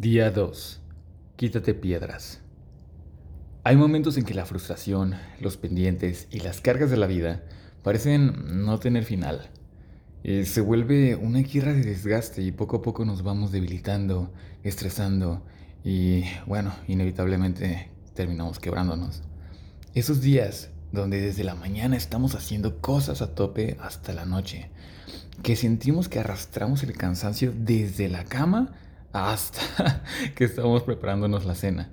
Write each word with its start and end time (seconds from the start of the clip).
Día 0.00 0.30
2. 0.30 0.80
Quítate 1.36 1.74
piedras. 1.74 2.40
Hay 3.64 3.76
momentos 3.76 4.16
en 4.16 4.24
que 4.24 4.32
la 4.32 4.46
frustración, 4.46 5.14
los 5.40 5.58
pendientes 5.58 6.26
y 6.30 6.40
las 6.40 6.62
cargas 6.62 6.88
de 6.88 6.96
la 6.96 7.06
vida 7.06 7.44
parecen 7.82 8.64
no 8.64 8.78
tener 8.78 9.04
final. 9.04 9.50
Eh, 10.24 10.46
se 10.46 10.62
vuelve 10.62 11.16
una 11.16 11.40
guerra 11.40 11.74
de 11.74 11.82
desgaste 11.82 12.40
y 12.40 12.50
poco 12.50 12.78
a 12.78 12.80
poco 12.80 13.04
nos 13.04 13.22
vamos 13.22 13.52
debilitando, 13.52 14.32
estresando 14.62 15.44
y, 15.84 16.24
bueno, 16.46 16.72
inevitablemente 16.88 17.90
terminamos 18.14 18.58
quebrándonos. 18.58 19.20
Esos 19.92 20.22
días 20.22 20.70
donde 20.92 21.20
desde 21.20 21.44
la 21.44 21.56
mañana 21.56 21.98
estamos 21.98 22.34
haciendo 22.34 22.80
cosas 22.80 23.20
a 23.20 23.34
tope 23.34 23.76
hasta 23.82 24.14
la 24.14 24.24
noche, 24.24 24.70
que 25.42 25.56
sentimos 25.56 26.08
que 26.08 26.20
arrastramos 26.20 26.84
el 26.84 26.96
cansancio 26.96 27.52
desde 27.54 28.08
la 28.08 28.24
cama 28.24 28.72
hasta 29.12 30.02
que 30.34 30.44
estamos 30.44 30.82
preparándonos 30.82 31.44
la 31.44 31.54
cena. 31.54 31.90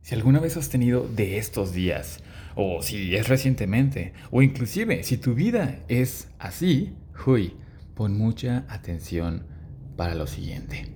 Si 0.00 0.14
alguna 0.14 0.40
vez 0.40 0.56
has 0.56 0.68
tenido 0.68 1.06
de 1.06 1.38
estos 1.38 1.72
días, 1.72 2.20
o 2.56 2.82
si 2.82 3.14
es 3.14 3.28
recientemente, 3.28 4.12
o 4.30 4.42
inclusive 4.42 5.04
si 5.04 5.16
tu 5.16 5.34
vida 5.34 5.78
es 5.88 6.28
así, 6.38 6.94
huy, 7.24 7.54
pon 7.94 8.16
mucha 8.16 8.66
atención 8.68 9.46
para 9.96 10.14
lo 10.14 10.26
siguiente. 10.26 10.92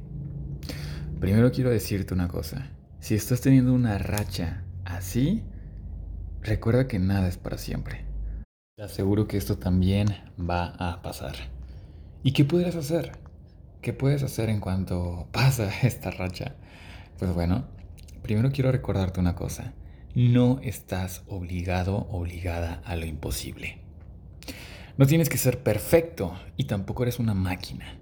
Primero 1.21 1.53
quiero 1.53 1.71
decirte 1.71 2.15
una 2.15 2.29
cosa. 2.29 2.71
Si 2.99 3.15
estás 3.15 3.41
teniendo 3.41 3.73
una 3.73 3.99
racha 3.99 4.65
así, 4.85 5.45
recuerda 6.43 6.89
que 6.89 6.99
nada 6.99 7.29
es 7.29 7.39
para 7.39 7.59
siempre. 7.59 8.05
Te 8.77 8.83
aseguro 8.83 9.27
que 9.27 9.37
esto 9.37 9.57
también 9.57 10.09
va 10.39 10.75
a 10.79 11.01
pasar. 11.01 11.35
¿Y 12.23 12.33
qué 12.33 12.45
podrás 12.45 12.75
hacer? 12.75 13.13
¿Qué 13.87 13.93
puedes 13.93 14.25
hacer 14.25 14.51
en 14.51 14.59
cuanto 14.59 15.29
pasa 15.31 15.71
esta 15.85 16.11
racha? 16.11 16.57
Pues 17.21 17.33
bueno, 17.33 17.69
primero 18.21 18.51
quiero 18.51 18.73
recordarte 18.73 19.21
una 19.21 19.37
cosa. 19.37 19.75
No 20.13 20.59
estás 20.65 21.23
obligado, 21.29 22.09
obligada 22.11 22.83
a 22.85 22.97
lo 22.97 23.07
imposible. 23.07 23.79
No 24.99 25.07
tienes 25.07 25.29
que 25.29 25.39
ser 25.39 25.63
perfecto 25.63 26.35
y 26.57 26.65
tampoco 26.65 27.05
eres 27.05 27.21
una 27.21 27.33
máquina. 27.33 28.01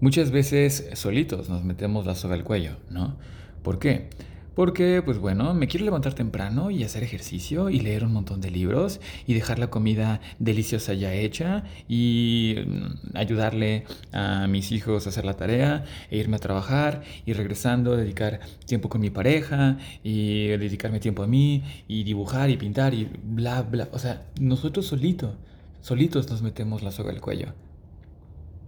Muchas 0.00 0.30
veces 0.30 0.88
solitos 0.92 1.48
nos 1.48 1.64
metemos 1.64 2.06
la 2.06 2.14
soga 2.14 2.36
al 2.36 2.44
cuello, 2.44 2.76
¿no? 2.88 3.18
¿Por 3.64 3.80
qué? 3.80 4.10
Porque, 4.58 5.02
pues 5.04 5.18
bueno, 5.18 5.54
me 5.54 5.68
quiero 5.68 5.84
levantar 5.84 6.14
temprano 6.14 6.72
y 6.72 6.82
hacer 6.82 7.04
ejercicio 7.04 7.70
y 7.70 7.78
leer 7.78 8.02
un 8.02 8.12
montón 8.12 8.40
de 8.40 8.50
libros 8.50 9.00
y 9.24 9.34
dejar 9.34 9.60
la 9.60 9.70
comida 9.70 10.20
deliciosa 10.40 10.94
ya 10.94 11.14
hecha 11.14 11.62
y 11.86 12.56
mm, 12.66 13.16
ayudarle 13.16 13.84
a 14.10 14.48
mis 14.48 14.72
hijos 14.72 15.06
a 15.06 15.10
hacer 15.10 15.24
la 15.24 15.34
tarea 15.34 15.84
e 16.10 16.16
irme 16.18 16.38
a 16.38 16.40
trabajar 16.40 17.04
y 17.24 17.34
regresando 17.34 17.96
dedicar 17.96 18.40
tiempo 18.66 18.88
con 18.88 19.00
mi 19.00 19.10
pareja 19.10 19.78
y 20.02 20.48
dedicarme 20.48 20.98
tiempo 20.98 21.22
a 21.22 21.28
mí 21.28 21.62
y 21.86 22.02
dibujar 22.02 22.50
y 22.50 22.56
pintar 22.56 22.94
y 22.94 23.08
bla, 23.22 23.62
bla. 23.62 23.88
O 23.92 23.98
sea, 24.00 24.26
nosotros 24.40 24.86
solitos, 24.86 25.36
solitos 25.82 26.28
nos 26.30 26.42
metemos 26.42 26.82
la 26.82 26.90
soga 26.90 27.12
al 27.12 27.20
cuello. 27.20 27.54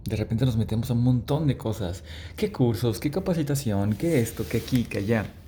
De 0.05 0.15
repente 0.15 0.45
nos 0.45 0.55
metemos 0.55 0.89
a 0.89 0.93
un 0.93 1.03
montón 1.03 1.47
de 1.47 1.57
cosas. 1.57 2.05
¿Qué 2.37 2.49
cursos? 2.49 3.01
¿Qué 3.01 3.11
capacitación? 3.11 3.95
¿Qué 3.95 4.21
esto? 4.21 4.45
¿Qué 4.49 4.59
aquí? 4.59 4.85
¿Qué 4.85 4.99
allá? 4.99 5.40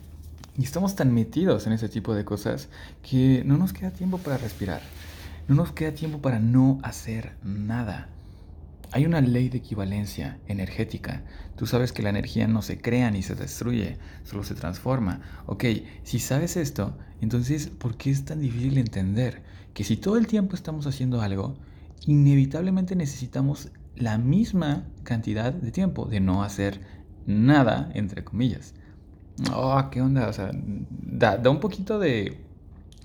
Y 0.55 0.63
estamos 0.63 0.95
tan 0.95 1.11
metidos 1.11 1.65
en 1.65 1.73
ese 1.73 1.89
tipo 1.89 2.13
de 2.13 2.25
cosas 2.25 2.69
que 3.01 3.43
no 3.43 3.57
nos 3.57 3.73
queda 3.73 3.89
tiempo 3.89 4.19
para 4.19 4.37
respirar. 4.37 4.81
No 5.47 5.55
nos 5.55 5.71
queda 5.71 5.93
tiempo 5.93 6.21
para 6.21 6.39
no 6.39 6.79
hacer 6.83 7.35
nada. 7.43 8.09
Hay 8.91 9.07
una 9.07 9.19
ley 9.21 9.49
de 9.49 9.57
equivalencia 9.57 10.37
energética. 10.45 11.23
Tú 11.55 11.65
sabes 11.65 11.91
que 11.91 12.03
la 12.03 12.11
energía 12.11 12.47
no 12.47 12.61
se 12.61 12.77
crea 12.77 13.09
ni 13.09 13.23
se 13.23 13.33
destruye, 13.33 13.97
solo 14.25 14.43
se 14.43 14.53
transforma. 14.53 15.21
Ok, 15.47 15.65
si 16.03 16.19
sabes 16.19 16.55
esto, 16.55 16.95
entonces 17.19 17.69
¿por 17.69 17.97
qué 17.97 18.11
es 18.11 18.23
tan 18.23 18.39
difícil 18.39 18.77
entender 18.77 19.41
que 19.73 19.83
si 19.83 19.97
todo 19.97 20.17
el 20.17 20.27
tiempo 20.27 20.55
estamos 20.55 20.85
haciendo 20.85 21.21
algo, 21.21 21.55
inevitablemente 22.05 22.95
necesitamos 22.95 23.71
la 23.95 24.19
misma 24.19 24.85
cantidad 25.01 25.51
de 25.51 25.71
tiempo 25.71 26.05
de 26.05 26.19
no 26.19 26.43
hacer 26.43 26.79
nada, 27.25 27.89
entre 27.95 28.23
comillas? 28.23 28.75
Oh, 29.53 29.81
¿qué 29.91 30.01
onda? 30.01 30.27
O 30.27 30.33
sea, 30.33 30.51
da, 30.53 31.39
un 31.49 31.59
poquito 31.59 31.99
de 31.99 32.41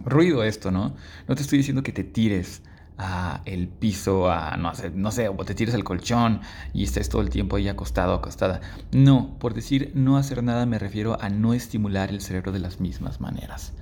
ruido 0.05 0.43
esto, 0.45 0.71
¿no? 0.71 0.95
No 1.27 1.35
te 1.35 1.43
estoy 1.43 1.59
diciendo 1.59 1.83
que 1.83 1.93
te 1.93 2.05
tires 2.05 2.63
a 2.99 3.43
el 3.45 3.69
piso, 3.69 4.31
a 4.31 4.57
no 4.57 4.75
sé, 4.75 4.91
no 4.91 5.11
sé, 5.13 5.29
o 5.29 5.37
te 5.45 5.55
tires 5.55 5.75
al 5.75 5.85
colchón 5.85 6.41
y 6.75 6.83
estés 6.83 7.09
todo 7.09 7.23
el 7.23 7.31
tiempo 7.31 7.57
ahí 7.57 7.69
acostado, 7.69 8.15
acostada. 8.15 8.61
No, 8.93 9.39
por 9.39 9.55
decir 9.55 9.93
no 9.95 10.17
hacer 10.17 10.43
nada 10.43 10.67
me 10.67 10.79
refiero 10.79 11.21
a 11.21 11.29
no 11.29 11.55
estimular 11.55 12.11
el 12.11 12.21
cerebro 12.21 12.51
de 12.53 12.59
las 12.59 12.81
mismas 12.81 13.21
maneras. 13.21 13.73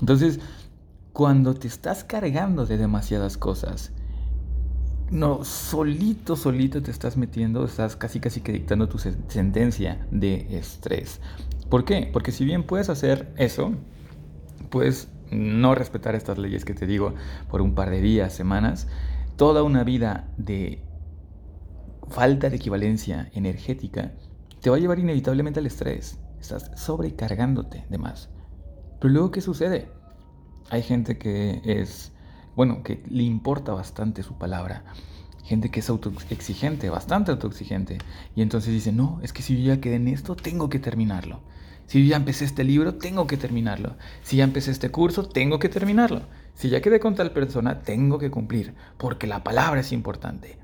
Entonces, 0.00 0.40
cuando 1.12 1.54
te 1.54 1.68
estás 1.68 2.04
cargando 2.04 2.66
de 2.66 2.78
demasiadas 2.78 3.36
cosas, 3.36 3.92
no, 5.10 5.44
solito, 5.44 6.34
solito 6.34 6.82
te 6.82 6.90
estás 6.90 7.16
metiendo, 7.16 7.64
estás 7.64 7.94
casi, 7.94 8.20
casi 8.20 8.40
que 8.40 8.52
dictando 8.52 8.88
tu 8.88 8.98
sentencia 8.98 10.04
de 10.10 10.58
estrés. 10.58 11.20
¿Por 11.70 11.84
qué? 11.84 12.08
Porque 12.12 12.32
si 12.32 12.44
bien 12.44 12.62
puedes 12.62 12.88
hacer 12.88 13.32
eso, 13.36 13.72
puedes 14.70 15.08
no 15.30 15.74
respetar 15.74 16.14
estas 16.14 16.38
leyes 16.38 16.64
que 16.64 16.74
te 16.74 16.86
digo 16.86 17.14
por 17.50 17.60
un 17.60 17.74
par 17.74 17.90
de 17.90 18.00
días, 18.00 18.32
semanas, 18.32 18.86
toda 19.36 19.62
una 19.62 19.82
vida 19.82 20.28
de 20.36 20.82
falta 22.08 22.50
de 22.50 22.56
equivalencia 22.56 23.30
energética 23.34 24.12
te 24.60 24.70
va 24.70 24.76
a 24.76 24.78
llevar 24.78 24.98
inevitablemente 24.98 25.60
al 25.60 25.66
estrés. 25.66 26.20
Estás 26.40 26.70
sobrecargándote 26.76 27.84
de 27.88 27.98
más. 27.98 28.30
Pero 29.00 29.12
luego, 29.12 29.30
¿qué 29.32 29.40
sucede? 29.40 29.88
Hay 30.70 30.82
gente 30.82 31.18
que 31.18 31.60
es, 31.64 32.12
bueno, 32.54 32.82
que 32.82 33.02
le 33.08 33.24
importa 33.24 33.72
bastante 33.72 34.22
su 34.22 34.38
palabra 34.38 34.84
gente 35.46 35.70
que 35.70 35.80
es 35.80 35.88
autoexigente, 35.88 36.90
bastante 36.90 37.30
autoexigente. 37.30 37.98
Y 38.34 38.42
entonces 38.42 38.72
dice, 38.72 38.92
no, 38.92 39.20
es 39.22 39.32
que 39.32 39.42
si 39.42 39.56
yo 39.62 39.74
ya 39.74 39.80
quedé 39.80 39.96
en 39.96 40.08
esto, 40.08 40.34
tengo 40.34 40.68
que 40.68 40.80
terminarlo. 40.80 41.40
Si 41.86 42.06
ya 42.06 42.16
empecé 42.16 42.44
este 42.44 42.64
libro, 42.64 42.94
tengo 42.94 43.26
que 43.26 43.36
terminarlo. 43.36 43.96
Si 44.22 44.36
ya 44.36 44.44
empecé 44.44 44.72
este 44.72 44.90
curso, 44.90 45.28
tengo 45.28 45.58
que 45.58 45.68
terminarlo. 45.68 46.22
Si 46.54 46.68
ya 46.68 46.80
quedé 46.80 46.98
con 46.98 47.14
tal 47.14 47.32
persona, 47.32 47.80
tengo 47.80 48.18
que 48.18 48.30
cumplir, 48.30 48.74
porque 48.98 49.26
la 49.26 49.44
palabra 49.44 49.80
es 49.80 49.92
importante. 49.92 50.58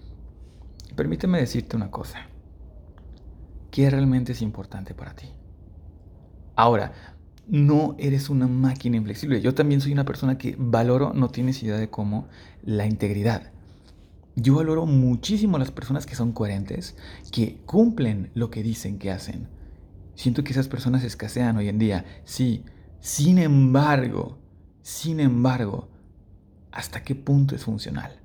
Permíteme 0.97 1.39
decirte 1.39 1.77
una 1.77 1.91
cosa. 1.91 2.27
¿Qué 3.71 3.89
realmente 3.89 4.33
es 4.33 4.43
importante 4.43 4.95
para 4.95 5.15
ti? 5.15 5.29
Ahora, 6.57 6.93
no 7.47 7.95
eres 7.99 8.29
una 8.29 8.47
máquina 8.47 8.97
inflexible. 8.97 9.41
Yo 9.41 9.55
también 9.55 9.81
soy 9.81 9.93
una 9.93 10.05
persona 10.05 10.39
que 10.39 10.57
valoro, 10.59 11.13
no 11.15 11.29
tienes 11.29 11.63
idea 11.63 11.77
de 11.77 11.89
cómo, 11.89 12.29
la 12.63 12.87
integridad. 12.87 13.53
Yo 14.35 14.57
valoro 14.57 14.87
muchísimo 14.87 15.59
las 15.59 15.71
personas 15.71 16.07
que 16.07 16.15
son 16.15 16.33
coherentes, 16.33 16.97
que 17.31 17.59
cumplen 17.67 18.31
lo 18.35 18.51
que 18.51 18.63
dicen 18.63 18.99
que 18.99 19.11
hacen. 19.11 19.49
Siento 20.15 20.45
que 20.45 20.53
esas 20.53 20.69
personas 20.69 21.05
escasean 21.05 21.57
hoy 21.57 21.69
en 21.69 21.79
día, 21.79 22.05
sí. 22.25 22.65
Sin 23.01 23.39
embargo, 23.39 24.39
sin 24.83 25.21
embargo, 25.21 25.89
¿hasta 26.71 27.03
qué 27.03 27.15
punto 27.15 27.55
es 27.55 27.65
funcional? 27.65 28.21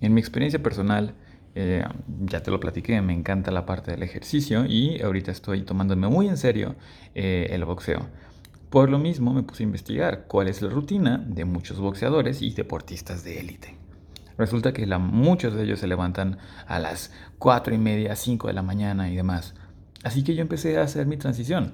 En 0.00 0.14
mi 0.14 0.20
experiencia 0.20 0.62
personal, 0.62 1.14
eh, 1.54 1.84
ya 2.20 2.42
te 2.42 2.50
lo 2.50 2.58
platiqué, 2.60 3.00
me 3.02 3.12
encanta 3.12 3.50
la 3.50 3.66
parte 3.66 3.90
del 3.90 4.02
ejercicio 4.02 4.64
y 4.64 5.00
ahorita 5.02 5.30
estoy 5.30 5.62
tomándome 5.62 6.08
muy 6.08 6.28
en 6.28 6.36
serio 6.36 6.76
eh, 7.14 7.48
el 7.50 7.64
boxeo. 7.64 8.08
Por 8.70 8.88
lo 8.88 8.98
mismo 8.98 9.34
me 9.34 9.42
puse 9.42 9.62
a 9.62 9.66
investigar 9.66 10.24
cuál 10.26 10.48
es 10.48 10.62
la 10.62 10.70
rutina 10.70 11.18
de 11.18 11.44
muchos 11.44 11.78
boxeadores 11.78 12.40
y 12.40 12.52
deportistas 12.54 13.22
de 13.22 13.38
élite. 13.38 13.76
Resulta 14.38 14.72
que 14.72 14.86
muchos 14.86 15.54
de 15.54 15.64
ellos 15.64 15.80
se 15.80 15.86
levantan 15.86 16.38
a 16.66 16.78
las 16.78 17.12
4 17.38 17.74
y 17.74 17.78
media, 17.78 18.16
5 18.16 18.48
de 18.48 18.54
la 18.54 18.62
mañana 18.62 19.10
y 19.10 19.16
demás. 19.16 19.54
Así 20.02 20.24
que 20.24 20.34
yo 20.34 20.42
empecé 20.42 20.78
a 20.78 20.82
hacer 20.82 21.06
mi 21.06 21.16
transición. 21.16 21.72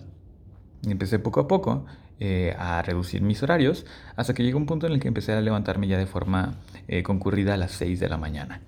Empecé 0.87 1.19
poco 1.19 1.41
a 1.41 1.49
poco 1.49 1.87
eh, 2.21 2.55
a 2.59 2.83
reducir 2.83 3.23
mis 3.23 3.43
horarios 3.43 3.87
hasta 4.17 4.35
que 4.35 4.43
llegó 4.43 4.59
un 4.59 4.67
punto 4.67 4.87
en 4.87 4.93
el 4.93 5.01
que 5.01 5.09
empecé 5.09 5.33
a 5.33 5.41
levantarme 5.41 5.89
ya 5.89 5.99
de 5.99 6.07
forma 6.07 6.57
eh, 6.87 7.03
concurrida 7.03 7.55
a 7.55 7.57
las 7.57 7.73
6 7.73 8.01
de 8.01 8.09
la 8.09 8.17
mañana. 8.17 8.61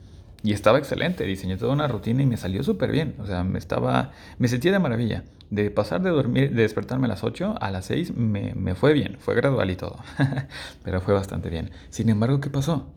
Y 0.43 0.53
estaba 0.53 0.79
excelente, 0.79 1.25
diseñé 1.25 1.59
toda 1.59 1.73
una 1.73 1.87
rutina 1.87 2.23
y 2.23 2.27
me 2.27 2.37
salió 2.37 2.63
súper 2.63 2.91
bien. 2.91 3.15
O 3.19 3.27
sea, 3.27 3.45
me 3.45 3.59
estaba, 3.59 4.13
me 4.39 4.49
sentía 4.49 4.73
de 4.73 4.79
maravilla. 4.79 5.25
De 5.51 5.71
pasar 5.71 6.01
de 6.01 6.11
dormir, 6.11 6.55
de 6.55 6.63
despertarme 6.63 7.07
a 7.07 7.09
las 7.09 7.25
8 7.25 7.57
a 7.61 7.71
las 7.71 7.85
6 7.87 8.15
me, 8.17 8.75
fue 8.75 8.93
bien, 8.95 9.19
fue 9.19 9.35
gradual 9.35 9.71
y 9.71 9.77
todo. 9.77 9.99
Pero 10.85 11.01
fue 11.01 11.13
bastante 11.13 11.51
bien. 11.51 11.71
Sin 11.91 12.09
embargo, 12.09 12.41
¿qué 12.41 12.51
pasó? 12.51 12.95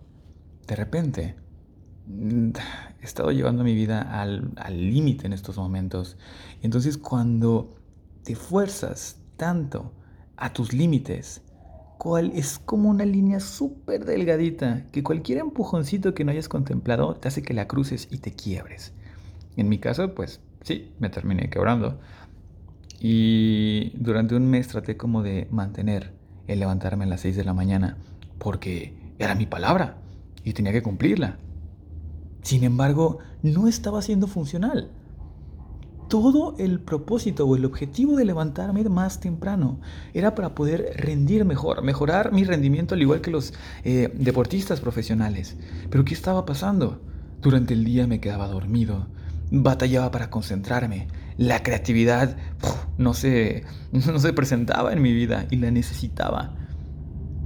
de 0.67 0.75
repente 0.75 1.35
he 2.07 3.05
estado 3.05 3.31
llevando 3.31 3.63
mi 3.63 3.75
vida 3.75 4.01
al 4.01 4.53
límite 4.91 5.25
en 5.25 5.33
estos 5.33 5.57
momentos. 5.57 6.17
Entonces 6.61 6.97
cuando 6.97 7.75
te 8.23 8.35
fuerzas 8.35 9.17
tanto 9.37 9.93
a 10.37 10.53
tus 10.53 10.73
límites, 10.73 11.41
cual 11.97 12.31
es 12.35 12.59
como 12.59 12.89
una 12.89 13.05
línea 13.05 13.39
súper 13.39 14.03
delgadita 14.03 14.85
que 14.91 15.03
cualquier 15.03 15.37
empujoncito 15.37 16.13
que 16.13 16.25
no 16.25 16.31
hayas 16.31 16.49
contemplado 16.49 17.15
te 17.15 17.29
hace 17.29 17.41
que 17.43 17.53
la 17.53 17.67
cruces 17.67 18.09
y 18.11 18.17
te 18.17 18.33
quiebres. 18.33 18.91
En 19.55 19.69
mi 19.69 19.77
caso, 19.77 20.13
pues 20.13 20.41
sí, 20.61 20.91
me 20.99 21.09
terminé 21.09 21.49
quebrando. 21.49 21.99
Y 22.99 23.93
durante 23.95 24.35
un 24.35 24.49
mes 24.49 24.67
traté 24.67 24.97
como 24.97 25.23
de 25.23 25.47
mantener 25.51 26.13
el 26.47 26.59
levantarme 26.59 27.05
a 27.05 27.07
las 27.07 27.21
6 27.21 27.37
de 27.37 27.43
la 27.45 27.53
mañana 27.53 27.97
porque 28.37 28.93
era 29.19 29.35
mi 29.35 29.45
palabra 29.45 29.97
y 30.43 30.53
tenía 30.53 30.71
que 30.73 30.83
cumplirla. 30.83 31.37
Sin 32.43 32.63
embargo, 32.63 33.19
no 33.41 33.67
estaba 33.67 34.01
siendo 34.01 34.27
funcional. 34.27 34.91
Todo 36.09 36.55
el 36.59 36.79
propósito 36.79 37.47
o 37.47 37.55
el 37.55 37.65
objetivo 37.65 38.15
de 38.15 38.25
levantarme 38.25 38.83
más 38.83 39.19
temprano 39.19 39.79
era 40.13 40.35
para 40.35 40.53
poder 40.53 40.93
rendir 40.97 41.43
mejor, 41.45 41.81
mejorar 41.81 42.31
mi 42.31 42.43
rendimiento 42.43 42.93
al 42.93 43.01
igual 43.01 43.21
que 43.21 43.31
los 43.31 43.53
eh, 43.83 44.13
deportistas 44.13 44.79
profesionales. 44.79 45.55
Pero 45.89 46.05
¿qué 46.05 46.13
estaba 46.13 46.45
pasando? 46.45 47.01
Durante 47.41 47.73
el 47.73 47.83
día 47.83 48.05
me 48.05 48.19
quedaba 48.19 48.47
dormido, 48.47 49.07
batallaba 49.49 50.11
para 50.11 50.29
concentrarme, 50.29 51.07
la 51.37 51.63
creatividad 51.63 52.37
no, 52.97 53.13
se, 53.13 53.63
no 53.91 54.19
se 54.19 54.33
presentaba 54.33 54.93
en 54.93 55.01
mi 55.01 55.13
vida 55.13 55.47
y 55.49 55.55
la 55.55 55.71
necesitaba. 55.71 56.55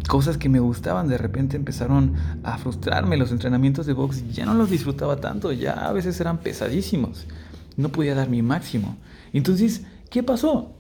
Cosas 0.08 0.38
que 0.38 0.50
me 0.50 0.60
gustaban 0.60 1.08
de 1.08 1.18
repente 1.18 1.58
empezaron 1.58 2.14
a 2.44 2.58
frustrarme. 2.58 3.18
Los 3.18 3.32
entrenamientos 3.32 3.86
de 3.86 3.94
box 3.94 4.24
ya 4.32 4.46
no 4.46 4.54
los 4.54 4.70
disfrutaba 4.70 5.18
tanto, 5.18 5.52
ya 5.52 5.74
a 5.74 5.92
veces 5.92 6.20
eran 6.22 6.40
pesadísimos. 6.40 7.28
No 7.76 7.90
podía 7.90 8.16
dar 8.16 8.30
mi 8.30 8.42
máximo. 8.42 8.98
Entonces, 9.34 9.84
¿qué 10.10 10.24
pasó? 10.24 10.78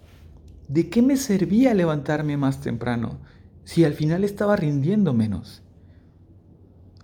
¿De 0.67 0.89
qué 0.89 1.01
me 1.01 1.17
servía 1.17 1.73
levantarme 1.73 2.37
más 2.37 2.61
temprano 2.61 3.19
si 3.65 3.83
al 3.83 3.93
final 3.93 4.23
estaba 4.23 4.55
rindiendo 4.55 5.13
menos? 5.13 5.61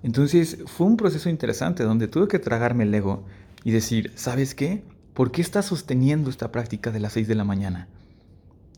Entonces 0.01 0.59
fue 0.65 0.87
un 0.87 0.97
proceso 0.97 1.29
interesante 1.29 1.83
donde 1.83 2.07
tuve 2.07 2.27
que 2.27 2.39
tragarme 2.39 2.83
el 2.83 2.93
ego 2.93 3.25
y 3.63 3.71
decir, 3.71 4.11
¿sabes 4.15 4.53
qué? 4.53 4.83
¿Por 5.13 5.31
qué 5.31 5.41
estás 5.41 5.65
sosteniendo 5.65 6.29
esta 6.29 6.51
práctica 6.51 6.91
de 6.91 6.99
las 6.99 7.13
6 7.13 7.27
de 7.27 7.35
la 7.35 7.45
mañana? 7.45 7.87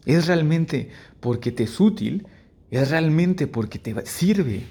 ¿Es 0.05 0.27
realmente 0.27 0.89
porque 1.19 1.51
te 1.51 1.63
es 1.63 1.79
útil? 1.79 2.27
¿Es 2.71 2.89
realmente 2.89 3.47
porque 3.47 3.79
te 3.79 4.06
sirve, 4.06 4.63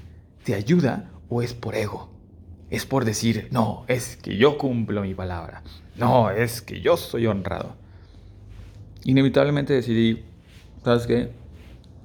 te 0.44 0.54
ayuda 0.54 1.10
o 1.28 1.42
es 1.42 1.54
por 1.54 1.74
ego? 1.74 2.10
Es 2.70 2.86
por 2.86 3.04
decir, 3.04 3.48
no, 3.50 3.84
es 3.88 4.16
que 4.16 4.36
yo 4.36 4.58
cumplo 4.58 5.02
mi 5.02 5.14
palabra. 5.14 5.62
No, 5.96 6.30
es 6.30 6.60
que 6.60 6.80
yo 6.80 6.96
soy 6.96 7.26
honrado. 7.26 7.76
Inevitablemente 9.04 9.74
decidí, 9.74 10.24
¿sabes 10.82 11.06
qué? 11.06 11.30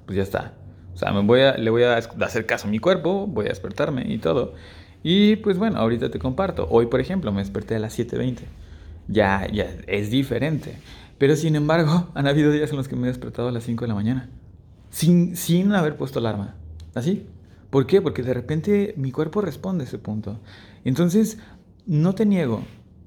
Pues 0.06 0.18
ya 0.18 0.24
está. 0.24 0.54
O 0.94 0.98
sea, 0.98 1.12
me 1.12 1.22
voy 1.22 1.42
a, 1.42 1.58
le 1.58 1.70
voy 1.70 1.84
a 1.84 1.96
hacer 1.96 2.46
caso 2.46 2.68
a 2.68 2.72
mi 2.72 2.80
cuerpo, 2.80 3.26
voy 3.26 3.46
a 3.46 3.50
despertarme 3.50 4.04
y 4.12 4.18
todo. 4.18 4.54
Y 5.02 5.38
pues 5.38 5.58
bueno, 5.58 5.80
ahorita 5.80 6.12
te 6.12 6.20
comparto. 6.20 6.68
Hoy, 6.70 6.88
por 6.88 7.00
ejemplo, 7.00 7.32
me 7.32 7.40
desperté 7.40 7.76
a 7.76 7.80
las 7.80 7.98
7.20 7.98 8.40
ya, 9.10 9.48
ya 9.52 9.68
es 9.88 10.10
diferente. 10.10 10.78
Pero 11.18 11.36
sin 11.36 11.56
embargo, 11.56 12.10
han 12.16 12.28
habido 12.28 12.52
días 12.52 12.70
en 12.72 12.78
los 12.78 12.88
que 12.88 12.96
me 12.96 13.08
he 13.08 13.12
despertado 13.12 13.50
a 13.50 13.52
las 13.52 13.64
5 13.64 13.84
de 13.84 13.88
la 13.90 13.96
mañana, 13.96 14.30
sin, 14.90 15.36
sin 15.36 15.72
haber 15.74 15.98
puesto 15.98 16.20
alarma. 16.20 16.56
¿Así? 16.96 17.26
¿Por 17.70 17.86
qué? 17.86 18.02
Porque 18.02 18.24
de 18.24 18.34
repente 18.34 18.94
mi 18.98 19.12
cuerpo 19.12 19.42
responde 19.42 19.84
a 19.84 19.88
ese 19.88 20.00
punto. 20.00 20.40
Entonces, 20.84 21.38
no 21.86 22.16
te 22.16 22.26
niego 22.26 22.64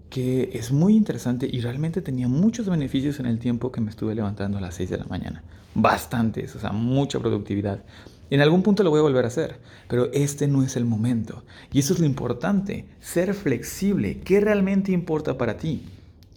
que 0.08 0.50
es 0.52 0.72
muy 0.72 0.94
interesante 0.94 1.48
y 1.50 1.60
realmente 1.60 2.02
tenía 2.02 2.28
muchos 2.28 2.68
beneficios 2.68 3.18
en 3.18 3.26
el 3.26 3.38
tiempo 3.38 3.72
que 3.72 3.80
me 3.80 3.90
estuve 3.90 4.14
levantando 4.14 4.58
a 4.58 4.60
las 4.60 4.74
6 4.74 4.90
de 4.90 4.98
la 4.98 5.06
mañana. 5.06 5.42
Bastantes, 5.74 6.54
o 6.54 6.60
sea, 6.60 6.70
mucha 6.72 7.18
productividad. 7.18 7.82
En 8.28 8.40
algún 8.40 8.62
punto 8.62 8.82
lo 8.82 8.90
voy 8.90 8.98
a 9.00 9.04
volver 9.04 9.24
a 9.24 9.28
hacer, 9.28 9.58
pero 9.88 10.12
este 10.12 10.48
no 10.48 10.62
es 10.62 10.76
el 10.76 10.84
momento. 10.84 11.44
Y 11.72 11.78
eso 11.78 11.94
es 11.94 11.98
lo 11.98 12.06
importante, 12.06 12.86
ser 13.00 13.32
flexible. 13.32 14.20
¿Qué 14.20 14.40
realmente 14.40 14.92
importa 14.92 15.38
para 15.38 15.56
ti? 15.56 15.82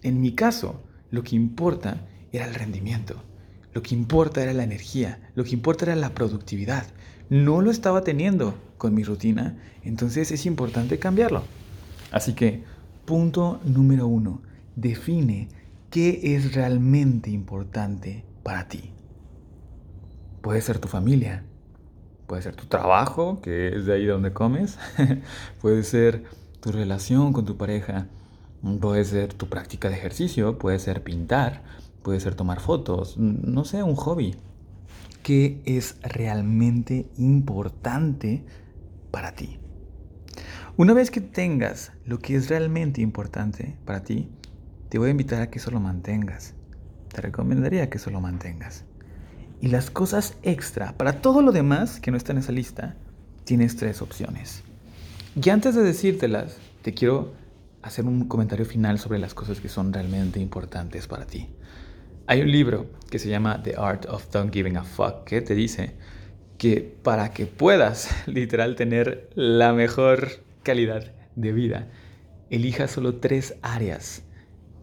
En 0.02 0.20
mi 0.20 0.32
caso, 0.32 0.80
lo 1.10 1.22
que 1.22 1.36
importa 1.36 2.06
era 2.32 2.46
el 2.46 2.54
rendimiento. 2.54 3.22
Lo 3.76 3.82
que 3.82 3.94
importa 3.94 4.42
era 4.42 4.54
la 4.54 4.64
energía. 4.64 5.20
Lo 5.34 5.44
que 5.44 5.50
importa 5.50 5.84
era 5.84 5.96
la 5.96 6.14
productividad. 6.14 6.86
No 7.28 7.60
lo 7.60 7.70
estaba 7.70 8.04
teniendo 8.04 8.54
con 8.78 8.94
mi 8.94 9.04
rutina, 9.04 9.58
entonces 9.82 10.32
es 10.32 10.46
importante 10.46 10.98
cambiarlo. 10.98 11.42
Así 12.10 12.32
que, 12.32 12.64
punto 13.04 13.60
número 13.66 14.06
uno, 14.06 14.40
define 14.76 15.50
qué 15.90 16.34
es 16.34 16.54
realmente 16.54 17.28
importante 17.28 18.24
para 18.42 18.66
ti. 18.66 18.94
Puede 20.40 20.62
ser 20.62 20.78
tu 20.78 20.88
familia, 20.88 21.44
Puede 22.26 22.40
ser 22.40 22.56
tu 22.56 22.64
trabajo, 22.64 23.42
que 23.42 23.76
es 23.76 23.84
de 23.84 23.92
ahí 23.92 24.06
donde 24.06 24.32
comes. 24.32 24.78
puede 25.60 25.82
ser 25.82 26.24
tu 26.60 26.72
relación 26.72 27.34
con 27.34 27.44
tu 27.44 27.58
pareja. 27.58 28.06
Puede 28.80 29.04
ser 29.04 29.34
tu 29.34 29.50
práctica 29.50 29.90
de 29.90 29.96
ejercicio. 29.96 30.56
Puede 30.56 30.78
ser 30.78 31.02
pintar. 31.02 31.62
Puede 32.06 32.20
ser 32.20 32.36
tomar 32.36 32.60
fotos. 32.60 33.18
No 33.18 33.64
sé, 33.64 33.82
un 33.82 33.96
hobby. 33.96 34.36
¿Qué 35.24 35.60
es 35.64 35.96
realmente 36.04 37.10
importante 37.16 38.44
para 39.10 39.32
ti? 39.32 39.58
Una 40.76 40.94
vez 40.94 41.10
que 41.10 41.20
tengas 41.20 41.90
lo 42.04 42.20
que 42.20 42.36
es 42.36 42.48
realmente 42.48 43.00
importante 43.00 43.76
para 43.84 44.04
ti, 44.04 44.30
te 44.88 45.00
voy 45.00 45.08
a 45.08 45.10
invitar 45.10 45.42
a 45.42 45.50
que 45.50 45.58
eso 45.58 45.72
lo 45.72 45.80
mantengas. 45.80 46.54
Te 47.12 47.22
recomendaría 47.22 47.90
que 47.90 47.98
eso 47.98 48.12
lo 48.12 48.20
mantengas. 48.20 48.84
Y 49.60 49.66
las 49.66 49.90
cosas 49.90 50.36
extra, 50.44 50.96
para 50.96 51.20
todo 51.20 51.42
lo 51.42 51.50
demás 51.50 51.98
que 51.98 52.12
no 52.12 52.16
está 52.16 52.30
en 52.30 52.38
esa 52.38 52.52
lista, 52.52 52.94
tienes 53.42 53.74
tres 53.74 54.00
opciones. 54.00 54.62
Y 55.34 55.50
antes 55.50 55.74
de 55.74 55.82
decírtelas, 55.82 56.58
te 56.82 56.94
quiero 56.94 57.32
hacer 57.82 58.04
un 58.04 58.28
comentario 58.28 58.64
final 58.64 59.00
sobre 59.00 59.18
las 59.18 59.34
cosas 59.34 59.60
que 59.60 59.68
son 59.68 59.92
realmente 59.92 60.38
importantes 60.38 61.08
para 61.08 61.26
ti. 61.26 61.48
Hay 62.28 62.40
un 62.40 62.50
libro 62.50 62.86
que 63.08 63.20
se 63.20 63.28
llama 63.28 63.62
The 63.62 63.76
Art 63.78 64.06
of 64.06 64.28
Don't 64.32 64.52
Giving 64.52 64.76
a 64.76 64.82
Fuck 64.82 65.22
que 65.24 65.42
te 65.42 65.54
dice 65.54 65.94
que 66.58 66.80
para 66.80 67.30
que 67.30 67.46
puedas 67.46 68.10
literal 68.26 68.74
tener 68.74 69.30
la 69.36 69.72
mejor 69.72 70.28
calidad 70.64 71.12
de 71.36 71.52
vida, 71.52 71.86
elija 72.50 72.88
solo 72.88 73.16
tres 73.16 73.54
áreas, 73.62 74.24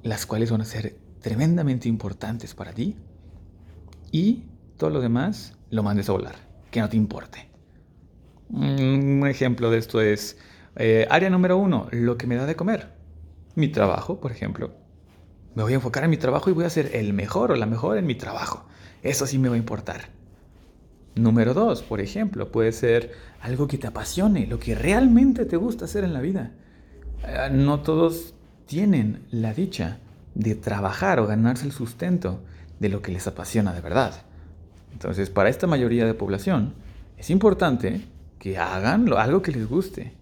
las 0.04 0.26
cuales 0.26 0.52
van 0.52 0.62
a 0.62 0.66
ser 0.66 0.96
tremendamente 1.22 1.90
importantes 1.90 2.54
para 2.54 2.72
ti 2.72 2.96
y 4.10 4.46
todo 4.78 4.90
lo 4.90 5.02
demás 5.02 5.58
lo 5.70 5.84
mandes 5.84 6.08
a 6.08 6.14
volar, 6.14 6.36
que 6.72 6.80
no 6.80 6.88
te 6.88 6.96
importe. 6.96 7.50
Un 8.48 9.28
ejemplo 9.28 9.70
de 9.70 9.80
esto 9.80 10.00
es, 10.00 10.38
eh, 10.78 11.08
área 11.10 11.30
número 11.30 11.58
uno, 11.58 11.90
lo 11.92 12.18
que 12.18 12.26
me 12.26 12.36
da 12.36 12.46
de 12.46 12.56
comer. 12.56 12.94
Mi 13.56 13.68
trabajo, 13.68 14.22
por 14.22 14.32
ejemplo. 14.32 14.83
Me 15.56 15.64
voy 15.64 15.74
a 15.74 15.76
enfocar 15.76 16.04
en 16.04 16.10
mi 16.10 16.18
trabajo 16.18 16.50
y 16.50 16.54
voy 16.54 16.66
a 16.66 16.70
ser 16.70 16.96
el 16.96 17.14
mejor 17.14 17.52
o 17.52 17.56
la 17.56 17.66
mejor 17.66 17.98
en 17.98 18.08
mi 18.08 18.16
trabajo. 18.16 18.66
Eso 19.04 19.28
sí 19.28 19.38
me 19.38 19.50
va 19.50 19.56
a 19.56 19.60
importar. 19.60 20.10
Número 21.16 21.54
dos, 21.54 21.84
por 21.84 22.02
ejemplo, 22.02 22.52
puede 22.52 22.72
ser 22.72 23.12
algo 23.40 23.68
que 23.68 23.78
te 23.78 23.86
apasione, 23.86 24.48
lo 24.48 24.58
que 24.58 24.74
realmente 24.74 25.46
te 25.46 25.58
gusta 25.58 25.86
hacer 25.86 26.04
en 26.04 26.14
la 26.14 26.22
vida. 26.22 26.54
Eh, 27.28 27.50
no 27.52 27.82
todos 27.82 28.34
tienen 28.66 29.28
la 29.30 29.54
dicha 29.54 30.00
de 30.34 30.56
trabajar 30.56 31.20
o 31.20 31.28
ganarse 31.28 31.66
el 31.66 31.72
sustento 31.72 32.40
de 32.80 32.90
lo 32.90 33.04
que 33.04 33.12
les 33.12 33.28
apasiona 33.28 33.74
de 33.74 33.82
verdad. 33.82 34.14
Entonces, 34.92 35.30
para 35.30 35.50
esta 35.50 35.68
mayoría 35.68 36.06
de 36.06 36.16
población, 36.16 36.74
es 37.18 37.30
importante 37.30 38.02
que 38.40 38.58
hagan 38.58 39.12
algo 39.14 39.44
que 39.44 39.52
les 39.52 39.70
guste. 39.70 40.14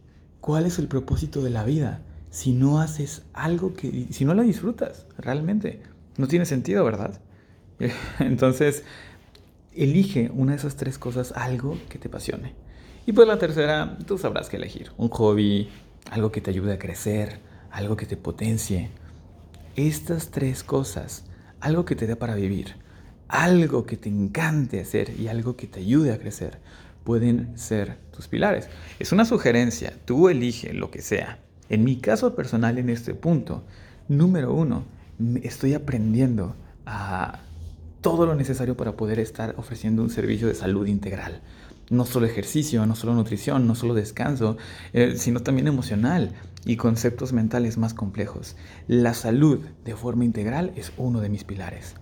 ¿Cuál 0.42 0.66
es 0.66 0.78
el 0.78 0.90
propósito 0.90 1.42
de 1.42 1.52
la 1.52 1.64
vida 1.64 2.02
si 2.32 2.54
no 2.54 2.82
haces 2.82 3.24
algo 3.34 3.74
que, 3.74 4.08
si 4.10 4.26
no 4.26 4.34
la 4.34 4.42
disfrutas 4.42 5.06
realmente? 5.18 5.84
No 6.18 6.28
tiene 6.28 6.46
sentido, 6.46 6.84
¿verdad? 6.84 7.22
Entonces, 8.20 8.84
elige 9.76 10.32
una 10.34 10.54
de 10.54 10.58
esas 10.58 10.76
tres 10.76 10.98
cosas, 10.98 11.34
algo 11.34 11.78
que 11.90 12.00
te 12.00 12.08
apasione. 12.08 12.56
Y 13.06 13.14
pues 13.14 13.28
la 13.28 13.38
tercera, 13.38 13.98
tú 14.08 14.18
sabrás 14.18 14.50
qué 14.50 14.58
elegir. 14.58 14.92
Un 14.98 15.10
hobby, 15.10 15.70
algo 16.10 16.32
que 16.32 16.42
te 16.42 16.52
ayude 16.52 16.74
a 16.74 16.80
crecer, 16.80 17.40
algo 17.70 17.96
que 17.96 18.06
te 18.06 18.18
potencie. 18.18 18.90
Estas 19.76 20.32
tres 20.32 20.64
cosas, 20.64 21.26
algo 21.60 21.86
que 21.86 21.96
te 21.96 22.08
dé 22.08 22.16
para 22.16 22.36
vivir, 22.36 22.76
algo 23.28 23.86
que 23.86 23.98
te 23.98 24.10
encante 24.10 24.80
hacer 24.80 25.20
y 25.20 25.28
algo 25.28 25.56
que 25.56 25.68
te 25.68 25.80
ayude 25.80 26.12
a 26.14 26.20
crecer 26.20 26.60
pueden 27.04 27.58
ser 27.58 27.98
tus 28.12 28.28
pilares. 28.28 28.70
Es 29.00 29.12
una 29.12 29.26
sugerencia, 29.26 29.94
tú 30.06 30.30
elige 30.30 30.74
lo 30.74 30.92
que 30.92 31.02
sea. 31.02 31.40
En 31.72 31.86
mi 31.86 31.96
caso 31.96 32.36
personal 32.36 32.78
en 32.80 32.90
este 32.90 33.16
punto, 33.16 33.64
número 34.10 34.54
uno, 34.54 34.84
estoy 35.42 35.74
aprendiendo 35.74 36.54
a 36.86 37.40
todo 38.02 38.26
lo 38.26 38.36
necesario 38.36 38.76
para 38.76 38.98
poder 38.98 39.20
estar 39.20 39.56
ofreciendo 39.58 40.04
un 40.04 40.10
servicio 40.10 40.50
de 40.50 40.54
salud 40.54 40.86
integral. 40.86 41.40
No 41.90 42.04
solo 42.04 42.26
ejercicio, 42.26 42.86
no 42.86 42.98
solo 42.98 43.14
nutrición, 43.16 43.68
no 43.68 43.76
solo 43.76 43.94
descanso, 43.94 44.58
eh, 44.92 45.14
sino 45.16 45.40
también 45.40 45.66
emocional 45.66 46.34
y 46.66 46.76
conceptos 46.76 47.32
mentales 47.32 47.78
más 47.78 47.94
complejos. 47.94 48.58
La 48.90 49.14
salud 49.14 49.62
de 49.86 49.96
forma 49.96 50.26
integral 50.26 50.74
es 50.76 50.92
uno 50.98 51.22
de 51.22 51.30
mis 51.30 51.46
pilares. 51.46 51.96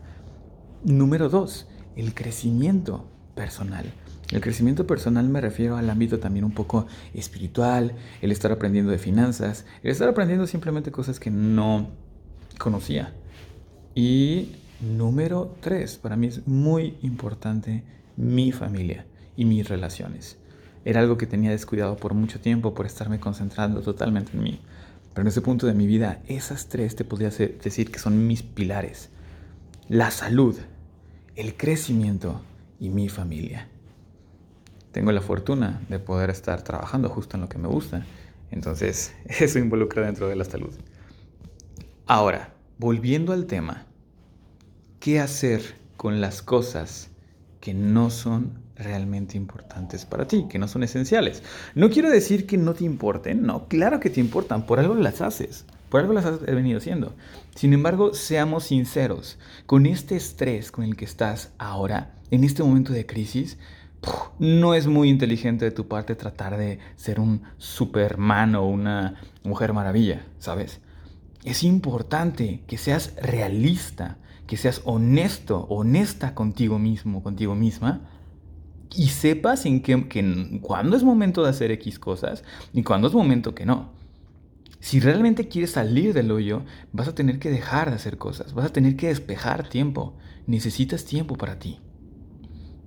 Número 0.84 1.30
dos, 1.30 1.68
el 1.96 2.16
crecimiento 2.16 3.06
personal. 3.36 3.94
El 4.32 4.42
crecimiento 4.42 4.86
personal 4.86 5.28
me 5.28 5.42
refiero 5.42 5.76
al 5.76 5.90
ámbito 5.90 6.20
también 6.20 6.46
un 6.46 6.52
poco 6.52 6.86
espiritual, 7.16 7.94
el 8.22 8.32
estar 8.32 8.52
aprendiendo 8.52 8.92
de 8.92 9.00
finanzas, 9.00 9.66
el 9.82 9.90
estar 9.90 10.08
aprendiendo 10.08 10.46
simplemente 10.46 10.92
cosas 10.92 11.20
que 11.20 11.32
no 11.32 11.90
conocía. 12.60 13.14
Y 13.96 14.52
número 14.82 15.56
tres, 15.62 15.98
para 15.98 16.16
mí 16.16 16.28
es 16.28 16.48
muy 16.48 16.98
importante 17.02 17.84
mi 18.18 18.52
familia 18.52 19.06
y 19.36 19.46
mis 19.46 19.68
relaciones. 19.68 20.38
Era 20.86 21.02
algo 21.02 21.18
que 21.18 21.26
tenía 21.26 21.50
descuidado 21.50 21.98
por 21.98 22.14
mucho 22.14 22.40
tiempo 22.40 22.76
por 22.76 22.86
estarme 22.86 23.20
concentrando 23.20 23.82
totalmente 23.82 24.34
en 24.34 24.44
mí. 24.44 24.62
Pero 25.14 25.24
en 25.24 25.28
ese 25.28 25.42
punto 25.42 25.66
de 25.66 25.74
mi 25.74 25.88
vida, 25.88 26.22
esas 26.28 26.68
tres 26.68 26.96
te 26.96 27.04
podría 27.04 27.30
decir 27.30 27.92
que 27.92 28.00
son 28.00 28.28
mis 28.28 28.44
pilares. 28.44 29.10
La 29.88 30.12
salud, 30.12 30.56
el 31.36 31.58
crecimiento 31.58 32.42
y 32.80 32.90
mi 32.90 33.10
familia. 33.10 33.68
Tengo 34.92 35.12
la 35.12 35.22
fortuna 35.22 35.82
de 35.90 36.00
poder 36.00 36.30
estar 36.30 36.62
trabajando 36.64 37.10
justo 37.10 37.38
en 37.38 37.42
lo 37.42 37.50
que 37.50 37.58
me 37.58 37.68
gusta. 37.68 38.06
Entonces, 38.52 39.14
eso 39.26 39.60
involucra 39.60 40.06
dentro 40.06 40.28
de 40.28 40.36
la 40.36 40.46
salud. 40.46 40.74
Ahora, 42.08 42.54
volviendo 42.78 43.34
al 43.34 43.46
tema, 43.46 43.86
¿qué 45.00 45.20
hacer 45.20 45.76
con 45.98 46.22
las 46.22 46.42
cosas 46.42 47.10
que 47.60 47.74
no 47.74 48.10
son 48.10 48.58
realmente 48.80 49.38
importantes 49.38 50.06
para 50.06 50.26
ti, 50.28 50.46
que 50.50 50.58
no 50.58 50.68
son 50.68 50.84
esenciales. 50.84 51.44
No 51.76 51.90
quiero 51.90 52.10
decir 52.10 52.48
que 52.48 52.58
no 52.58 52.74
te 52.74 52.86
importen, 52.86 53.44
no, 53.44 53.68
claro 53.68 54.00
que 54.00 54.10
te 54.10 54.22
importan, 54.22 54.66
por 54.66 54.80
algo 54.80 54.96
las 54.96 55.22
haces, 55.22 55.66
por 55.90 56.02
algo 56.02 56.14
las 56.14 56.26
has 56.26 56.40
venido 56.42 56.78
haciendo. 56.78 57.14
Sin 57.56 57.74
embargo, 57.74 58.14
seamos 58.14 58.66
sinceros, 58.66 59.38
con 59.66 59.86
este 59.86 60.16
estrés 60.16 60.72
con 60.72 60.86
el 60.86 60.96
que 60.96 61.06
estás 61.06 61.52
ahora, 61.58 62.14
en 62.32 62.44
este 62.44 62.64
momento 62.64 62.94
de 62.94 63.06
crisis, 63.06 63.58
no 64.40 64.74
es 64.74 64.88
muy 64.88 65.10
inteligente 65.10 65.66
de 65.66 65.72
tu 65.72 65.88
parte 65.88 66.16
tratar 66.16 66.58
de 66.58 66.80
ser 66.96 67.20
un 67.20 67.42
superman 67.58 68.56
o 68.56 68.66
una 68.66 69.16
mujer 69.44 69.74
maravilla, 69.74 70.26
¿sabes? 70.38 70.80
Es 71.44 71.64
importante 71.64 72.64
que 72.68 72.78
seas 72.78 73.14
realista, 73.22 74.18
que 74.48 74.58
seas 74.58 74.82
honesto, 74.86 75.66
honesta 75.70 76.34
contigo 76.36 76.80
mismo, 76.80 77.22
contigo 77.22 77.56
misma, 77.56 78.02
y 78.96 79.10
sepas 79.10 79.66
en 79.66 79.82
qué, 79.82 80.08
que, 80.08 80.60
cuándo 80.62 80.98
es 80.98 81.04
momento 81.04 81.44
de 81.44 81.50
hacer 81.50 81.72
X 81.72 82.00
cosas 82.00 82.44
y 82.74 82.84
cuándo 82.84 83.08
es 83.08 83.14
momento 83.14 83.54
que 83.54 83.66
no. 83.66 83.92
Si 84.80 85.00
realmente 85.00 85.48
quieres 85.50 85.72
salir 85.72 86.14
del 86.14 86.32
hoyo, 86.32 86.64
vas 86.94 87.10
a 87.10 87.16
tener 87.16 87.38
que 87.38 87.52
dejar 87.52 87.90
de 87.90 87.98
hacer 87.98 88.18
cosas, 88.18 88.54
vas 88.54 88.66
a 88.66 88.74
tener 88.74 88.96
que 88.96 89.08
despejar 89.08 89.68
tiempo. 89.68 90.16
Necesitas 90.48 91.06
tiempo 91.06 91.36
para 91.36 91.60
ti. 91.60 91.80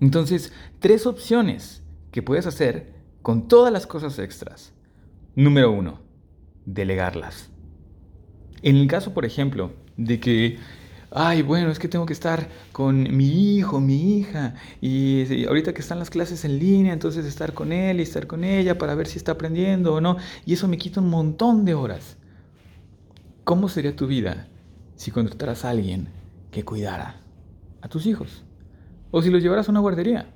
Entonces, 0.03 0.53
tres 0.81 1.07
opciones 1.07 1.85
que 2.11 2.23
puedes 2.23 2.47
hacer 2.47 2.93
con 3.23 3.47
todas 3.47 3.73
las 3.73 3.87
cosas 3.87 4.19
extras. 4.19 4.73
Número 5.37 5.71
uno, 5.71 6.01
delegarlas. 6.67 7.51
En 8.63 8.77
el 8.77 8.89
caso, 8.89 9.15
por 9.15 9.25
ejemplo, 9.25 9.73
de 9.97 10.19
que 10.19 10.59
ay, 11.13 11.43
bueno, 11.43 11.71
es 11.71 11.79
que 11.79 11.87
tengo 11.87 12.05
que 12.05 12.15
estar 12.15 12.49
con 12.73 13.17
mi 13.17 13.55
hijo, 13.57 13.79
mi 13.81 14.19
hija, 14.19 14.55
y 14.81 15.45
ahorita 15.45 15.73
que 15.73 15.83
están 15.83 16.01
las 16.01 16.11
clases 16.11 16.45
en 16.45 16.59
línea, 16.59 16.93
entonces 16.93 17.25
estar 17.25 17.53
con 17.53 17.73
él 17.73 18.01
y 18.01 18.03
estar 18.03 18.27
con 18.27 18.43
ella 18.43 18.79
para 18.79 18.97
ver 18.97 19.07
si 19.07 19.19
está 19.19 19.33
aprendiendo 19.33 19.95
o 19.95 20.01
no, 20.01 20.17
y 20.45 20.55
eso 20.55 20.67
me 20.67 20.79
quita 20.79 21.01
un 21.01 21.11
montón 21.11 21.65
de 21.65 21.75
horas. 21.75 22.17
¿Cómo 23.45 23.69
sería 23.69 23.95
tu 23.95 24.09
vida 24.09 24.49
si 24.97 25.13
contrataras 25.13 25.65
a 25.65 25.71
alguien 25.71 26.09
que 26.51 26.65
cuidara 26.65 27.21
a 27.83 27.89
tus 27.89 28.07
hijos? 28.07 28.43
O 29.12 29.23
si 29.23 29.31
los 29.31 29.40
llevaras 29.40 29.69
a 29.69 29.71
una 29.71 29.81
guardería, 29.81 30.35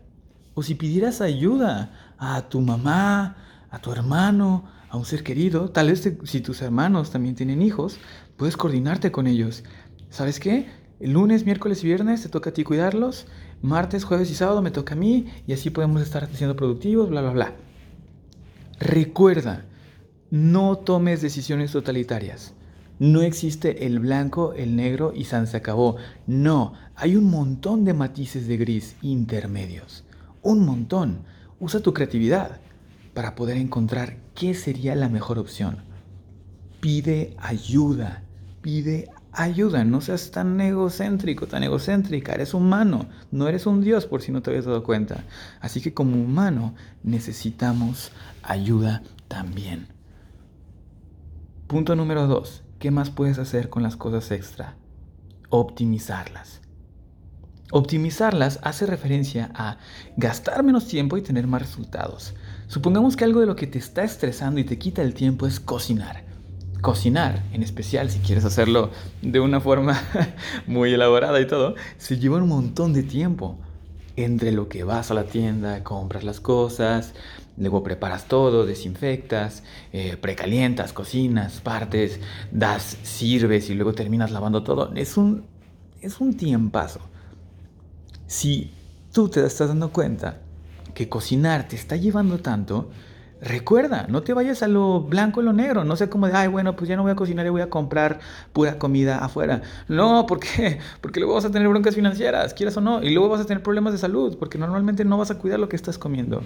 o 0.54 0.62
si 0.62 0.76
pidieras 0.76 1.20
ayuda 1.20 2.14
a 2.18 2.48
tu 2.48 2.60
mamá, 2.60 3.36
a 3.70 3.80
tu 3.80 3.90
hermano, 3.90 4.64
a 4.88 4.96
un 4.96 5.04
ser 5.04 5.24
querido, 5.24 5.70
tal 5.70 5.88
vez 5.88 6.08
si 6.22 6.40
tus 6.40 6.62
hermanos 6.62 7.10
también 7.10 7.34
tienen 7.34 7.60
hijos, 7.60 7.98
puedes 8.36 8.56
coordinarte 8.56 9.10
con 9.10 9.26
ellos 9.26 9.64
¿sabes 10.10 10.40
qué? 10.40 10.66
Lunes, 10.98 11.44
miércoles 11.44 11.84
y 11.84 11.88
viernes 11.88 12.22
te 12.22 12.28
toca 12.28 12.50
a 12.50 12.52
ti 12.52 12.64
cuidarlos, 12.64 13.26
martes, 13.60 14.04
jueves 14.04 14.30
y 14.30 14.34
sábado 14.34 14.62
me 14.62 14.70
toca 14.70 14.94
a 14.94 14.96
mí 14.96 15.26
y 15.46 15.52
así 15.52 15.70
podemos 15.70 16.00
estar 16.00 16.26
siendo 16.32 16.56
productivos, 16.56 17.10
bla, 17.10 17.20
bla, 17.20 17.32
bla. 17.32 17.52
Recuerda, 18.78 19.66
no 20.30 20.76
tomes 20.76 21.20
decisiones 21.20 21.72
totalitarias. 21.72 22.54
No 22.98 23.20
existe 23.22 23.86
el 23.86 23.98
blanco, 23.98 24.54
el 24.54 24.76
negro 24.76 25.12
y 25.14 25.24
San 25.24 25.46
se 25.46 25.58
acabó. 25.58 25.96
No, 26.26 26.72
hay 26.94 27.16
un 27.16 27.30
montón 27.30 27.84
de 27.84 27.92
matices 27.92 28.48
de 28.48 28.56
gris 28.56 28.96
intermedios. 29.02 30.04
Un 30.42 30.64
montón. 30.64 31.24
Usa 31.60 31.80
tu 31.80 31.92
creatividad 31.92 32.60
para 33.12 33.34
poder 33.34 33.56
encontrar 33.56 34.16
qué 34.34 34.54
sería 34.54 34.94
la 34.94 35.08
mejor 35.08 35.38
opción. 35.38 35.78
Pide 36.80 37.34
ayuda. 37.38 38.22
Pide 38.62 39.10
ayuda, 39.36 39.84
no 39.84 40.00
seas 40.00 40.30
tan 40.30 40.60
egocéntrico, 40.60 41.46
tan 41.46 41.62
egocéntrica, 41.62 42.32
eres 42.32 42.54
humano, 42.54 43.06
no 43.30 43.48
eres 43.48 43.66
un 43.66 43.82
Dios 43.82 44.06
por 44.06 44.22
si 44.22 44.32
no 44.32 44.42
te 44.42 44.50
habías 44.50 44.64
dado 44.64 44.82
cuenta. 44.82 45.24
Así 45.60 45.80
que 45.80 45.94
como 45.94 46.16
humano 46.16 46.74
necesitamos 47.02 48.10
ayuda 48.42 49.02
también. 49.28 49.88
Punto 51.66 51.94
número 51.96 52.26
dos, 52.26 52.62
¿qué 52.78 52.90
más 52.90 53.10
puedes 53.10 53.38
hacer 53.38 53.68
con 53.68 53.82
las 53.82 53.96
cosas 53.96 54.30
extra? 54.30 54.76
Optimizarlas. 55.48 56.60
Optimizarlas 57.72 58.60
hace 58.62 58.86
referencia 58.86 59.50
a 59.54 59.78
gastar 60.16 60.62
menos 60.62 60.86
tiempo 60.86 61.16
y 61.16 61.22
tener 61.22 61.46
más 61.46 61.62
resultados. 61.62 62.34
Supongamos 62.68 63.16
que 63.16 63.24
algo 63.24 63.40
de 63.40 63.46
lo 63.46 63.56
que 63.56 63.66
te 63.66 63.78
está 63.78 64.04
estresando 64.04 64.60
y 64.60 64.64
te 64.64 64.78
quita 64.78 65.02
el 65.02 65.14
tiempo 65.14 65.46
es 65.46 65.58
cocinar 65.60 66.26
cocinar, 66.80 67.42
en 67.52 67.64
especial 67.64 68.10
si 68.10 68.20
quieres 68.20 68.44
hacerlo 68.44 68.90
de 69.20 69.40
una 69.40 69.60
forma 69.60 70.00
muy 70.68 70.92
elaborada 70.92 71.40
y 71.40 71.46
todo, 71.46 71.74
se 71.98 72.18
lleva 72.18 72.36
un 72.36 72.48
montón 72.48 72.92
de 72.92 73.02
tiempo. 73.02 73.58
Entre 74.16 74.50
lo 74.50 74.68
que 74.68 74.82
vas 74.82 75.10
a 75.10 75.14
la 75.14 75.24
tienda, 75.24 75.84
compras 75.84 76.24
las 76.24 76.40
cosas, 76.40 77.12
luego 77.56 77.82
preparas 77.82 78.26
todo, 78.26 78.64
desinfectas, 78.64 79.62
eh, 79.92 80.16
precalientas, 80.16 80.92
cocinas, 80.92 81.60
partes, 81.60 82.20
das, 82.50 82.96
sirves 83.02 83.68
y 83.70 83.74
luego 83.74 83.92
terminas 83.92 84.30
lavando 84.30 84.62
todo. 84.62 84.92
Es 84.94 85.16
un, 85.16 85.44
es 86.00 86.20
un 86.20 86.36
tiempazo. 86.36 87.00
Si 88.26 88.72
tú 89.12 89.28
te 89.28 89.44
estás 89.44 89.68
dando 89.68 89.92
cuenta 89.92 90.40
que 90.94 91.08
cocinar 91.08 91.68
te 91.68 91.76
está 91.76 91.96
llevando 91.96 92.38
tanto, 92.38 92.90
Recuerda, 93.40 94.06
no 94.08 94.22
te 94.22 94.32
vayas 94.32 94.62
a 94.62 94.68
lo 94.68 95.02
blanco 95.02 95.40
o 95.40 95.42
lo 95.42 95.52
negro. 95.52 95.84
No 95.84 95.96
sé 95.96 96.08
cómo 96.08 96.26
de, 96.26 96.34
ay, 96.34 96.48
bueno, 96.48 96.74
pues 96.74 96.88
ya 96.88 96.96
no 96.96 97.02
voy 97.02 97.12
a 97.12 97.16
cocinar 97.16 97.44
y 97.46 97.50
voy 97.50 97.60
a 97.60 97.68
comprar 97.68 98.20
pura 98.52 98.78
comida 98.78 99.18
afuera. 99.18 99.60
No, 99.88 100.24
¿por 100.26 100.40
qué? 100.40 100.78
Porque 101.02 101.20
luego 101.20 101.34
vas 101.34 101.44
a 101.44 101.50
tener 101.50 101.68
broncas 101.68 101.94
financieras, 101.94 102.54
quieras 102.54 102.76
o 102.78 102.80
no. 102.80 103.02
Y 103.02 103.10
luego 103.10 103.28
vas 103.28 103.40
a 103.40 103.44
tener 103.44 103.62
problemas 103.62 103.92
de 103.92 103.98
salud, 103.98 104.38
porque 104.38 104.58
normalmente 104.58 105.04
no 105.04 105.18
vas 105.18 105.30
a 105.30 105.38
cuidar 105.38 105.60
lo 105.60 105.68
que 105.68 105.76
estás 105.76 105.98
comiendo. 105.98 106.42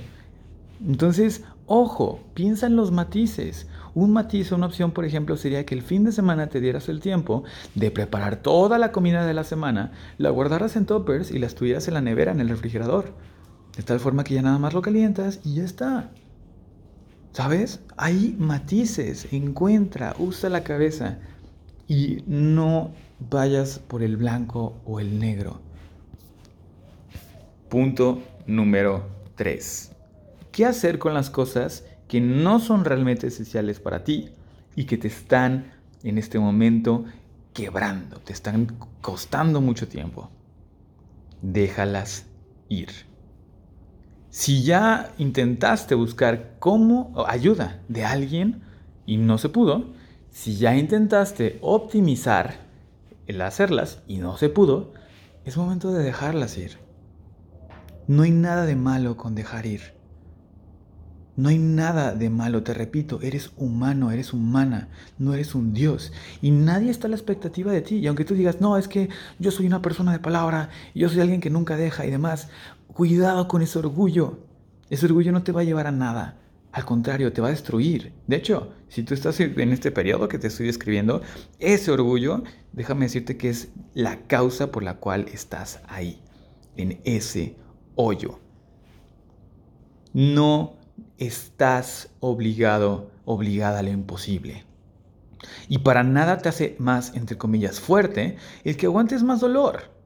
Entonces, 0.87 1.45
ojo, 1.67 2.21
piensa 2.35 2.67
en 2.67 2.75
los 2.75 2.91
matices. 2.91 3.69
Un 3.95 4.13
matiz 4.13 4.51
o 4.51 4.57
una 4.57 4.67
opción, 4.67 4.93
por 4.93 5.05
ejemplo, 5.05 5.37
sería 5.37 5.65
que 5.67 5.75
el 5.75 5.83
fin 5.83 6.05
de 6.05 6.13
semana 6.13 6.49
te 6.49 6.61
dieras 6.61 6.89
el 6.89 7.01
tiempo 7.01 7.45
de 7.75 7.91
preparar 7.91 8.37
toda 8.37 8.79
la 8.79 8.91
comida 8.93 9.27
de 9.27 9.35
la 9.35 9.45
semana, 9.45 9.93
la 10.19 10.31
guardaras 10.31 10.77
en 10.77 10.87
toppers 10.87 11.31
y 11.31 11.39
la 11.39 11.49
tuvieras 11.49 11.87
en 11.89 11.95
la 11.95 12.01
nevera, 12.01 12.33
en 12.33 12.41
el 12.41 12.49
refrigerador. 12.49 13.13
De 13.77 13.83
tal 13.83 14.01
forma 14.01 14.25
que 14.25 14.35
ya 14.35 14.43
nada 14.43 14.59
más 14.59 14.75
lo 14.75 14.83
calientas 14.83 15.41
y 15.45 15.57
ya 15.57 15.65
está. 15.65 16.11
¿Sabes? 17.33 17.81
Hay 17.97 18.35
matices, 18.39 19.33
encuentra, 19.33 20.17
usa 20.19 20.51
la 20.51 20.65
cabeza 20.65 21.19
y 21.87 22.25
no 22.27 22.93
vayas 23.31 23.79
por 23.79 24.03
el 24.03 24.17
blanco 24.17 24.81
o 24.85 25.01
el 25.01 25.19
negro. 25.19 25.61
Punto 27.69 28.21
número 28.47 29.07
3. 29.37 29.93
¿Qué 30.51 30.67
hacer 30.67 30.99
con 30.99 31.15
las 31.15 31.31
cosas 31.31 31.85
que 32.09 32.21
no 32.21 32.59
son 32.59 32.85
realmente 32.85 33.29
esenciales 33.29 33.79
para 33.79 34.03
ti 34.03 34.31
y 34.75 34.85
que 34.85 34.99
te 34.99 35.07
están 35.07 35.73
en 36.03 36.19
este 36.19 36.41
momento 36.41 37.05
quebrando, 37.55 38.19
te 38.19 38.33
están 38.33 38.77
costando 39.01 39.61
mucho 39.61 39.87
tiempo? 39.87 40.31
Déjalas 41.43 42.27
ir. 42.69 43.10
Si 44.31 44.63
ya 44.63 45.13
intentaste 45.19 45.97
buscar 45.97 46.55
cómo 46.61 47.13
ayuda 47.27 47.81
de 47.89 48.05
alguien 48.05 48.63
y 49.05 49.17
no 49.17 49.39
se 49.39 49.49
pudo, 49.49 49.93
si 50.31 50.57
ya 50.57 50.77
intentaste 50.77 51.59
optimizar 51.63 52.55
el 53.27 53.41
hacerlas 53.43 54.03
y 54.07 54.19
no 54.19 54.37
se 54.37 54.49
pudo, 54.49 54.93
es 55.45 55.57
momento 55.57 55.93
de 55.93 56.05
dejarlas 56.05 56.57
ir. 56.59 56.79
No 58.07 58.23
hay 58.23 58.31
nada 58.31 58.67
de 58.67 58.77
malo 58.77 59.17
con 59.17 59.35
dejar 59.35 59.67
ir. 59.67 59.99
No 61.37 61.49
hay 61.49 61.59
nada 61.59 62.15
de 62.15 62.29
malo, 62.29 62.63
te 62.63 62.75
repito, 62.75 63.21
eres 63.23 63.51
humano, 63.57 64.11
eres 64.11 64.33
humana, 64.33 64.89
no 65.19 65.33
eres 65.33 65.55
un 65.55 65.73
Dios. 65.73 66.13
Y 66.43 66.51
nadie 66.51 66.91
está 66.91 67.07
a 67.07 67.11
la 67.11 67.17
expectativa 67.17 67.73
de 67.73 67.81
ti. 67.81 67.97
Y 67.97 68.07
aunque 68.07 68.25
tú 68.25 68.35
digas, 68.35 68.61
no, 68.61 68.77
es 68.77 68.89
que 68.89 69.09
yo 69.39 69.51
soy 69.51 69.67
una 69.67 69.81
persona 69.81 70.13
de 70.13 70.19
palabra, 70.19 70.69
yo 70.95 71.09
soy 71.09 71.21
alguien 71.21 71.41
que 71.41 71.49
nunca 71.49 71.77
deja 71.77 72.05
y 72.05 72.11
demás, 72.11 72.49
Cuidado 72.93 73.49
con 73.49 73.63
ese 73.63 73.79
orgullo. 73.79 74.39
Ese 74.89 75.07
orgullo 75.07 75.33
no 75.33 75.43
te 75.43 75.53
va 75.53 75.61
a 75.61 75.65
llevar 75.65 75.87
a 75.87 75.93
nada. 75.93 76.39
Al 76.73 76.85
contrario, 76.85 77.33
te 77.33 77.41
va 77.41 77.49
a 77.49 77.53
destruir. 77.53 78.13
De 78.27 78.37
hecho, 78.37 78.73
si 78.89 79.03
tú 79.03 79.15
estás 79.15 79.41
en 79.41 79.73
este 79.73 79.91
periodo 79.91 80.29
que 80.29 80.39
te 80.39 80.49
estoy 80.49 80.67
describiendo, 80.67 81.23
ese 81.59 81.91
orgullo, 81.91 82.43
déjame 82.73 83.07
decirte 83.07 83.37
que 83.37 83.49
es 83.49 83.71
la 83.95 84.27
causa 84.27 84.71
por 84.71 84.83
la 84.83 84.99
cual 84.99 85.27
estás 85.33 85.81
ahí, 85.89 86.21
en 86.77 87.01
ese 87.05 87.57
hoyo. 87.97 88.39
No 90.13 90.75
estás 91.19 92.11
obligado, 92.21 93.11
obligada 93.25 93.81
a 93.81 93.83
lo 93.83 93.91
imposible. 93.91 94.65
Y 95.69 95.79
para 95.79 96.03
nada 96.03 96.39
te 96.39 96.49
hace 96.49 96.77
más, 96.79 97.15
entre 97.15 97.39
comillas, 97.39 97.81
fuerte 97.81 98.37
el 98.65 98.77
que 98.77 98.87
aguantes 98.87 99.23
más 99.23 99.41
dolor. 99.41 100.00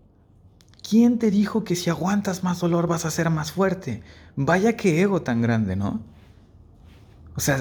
¿Quién 0.94 1.18
te 1.18 1.32
dijo 1.32 1.64
que 1.64 1.74
si 1.74 1.90
aguantas 1.90 2.44
más 2.44 2.60
dolor 2.60 2.86
vas 2.86 3.04
a 3.04 3.10
ser 3.10 3.28
más 3.28 3.50
fuerte? 3.50 4.04
Vaya 4.36 4.76
que 4.76 5.02
ego 5.02 5.22
tan 5.22 5.42
grande, 5.42 5.74
¿no? 5.74 6.04
O 7.34 7.40
sea, 7.40 7.60